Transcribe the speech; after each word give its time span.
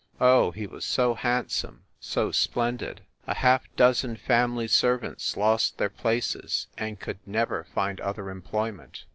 Oh, 0.19 0.49
he 0.49 0.65
was 0.65 0.83
so 0.83 1.13
handsome, 1.13 1.83
so 1.99 2.31
splendid! 2.31 3.01
A 3.27 3.35
half 3.35 3.65
dozen 3.75 4.15
family 4.15 4.67
servants 4.67 5.37
lost 5.37 5.77
their 5.77 5.91
places 5.91 6.65
and 6.75 6.99
could 6.99 7.19
never 7.27 7.65
find 7.65 8.01
other 8.01 8.31
employment. 8.31 9.05